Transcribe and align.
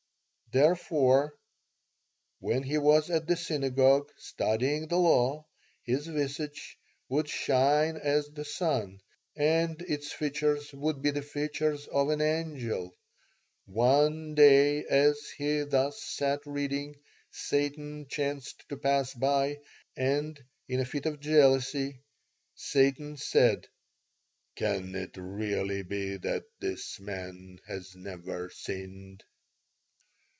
Therefore 0.53 1.37
when 2.39 2.63
he 2.63 2.77
was 2.77 3.09
at 3.09 3.25
the 3.25 3.37
synagogue 3.37 4.11
studying 4.17 4.89
the 4.89 4.97
Law, 4.97 5.45
his 5.81 6.07
visage 6.07 6.77
would 7.07 7.29
shine 7.29 7.95
as 7.95 8.27
the 8.27 8.43
sun 8.43 8.99
and 9.33 9.81
its 9.83 10.11
features 10.11 10.73
would 10.73 11.01
be 11.01 11.11
the 11.11 11.21
features 11.21 11.87
of 11.87 12.09
an 12.09 12.19
angel. 12.19 12.97
One 13.65 14.35
day, 14.35 14.83
as 14.83 15.29
he 15.37 15.61
thus 15.61 16.03
sat 16.03 16.41
reading, 16.45 16.97
Satan 17.31 18.07
chanced 18.09 18.67
to 18.67 18.75
pass 18.75 19.13
by, 19.13 19.57
and 19.95 20.37
in 20.67 20.81
a 20.81 20.85
fit 20.85 21.05
of 21.05 21.21
jealousy 21.21 22.01
Satan 22.55 23.15
said: 23.15 23.67
"'Can 24.57 24.95
it 24.95 25.15
really 25.15 25.83
be 25.83 26.17
that 26.17 26.43
this 26.59 26.99
man 26.99 27.59
has 27.67 27.95
never 27.95 28.49
sinned?' 28.49 29.23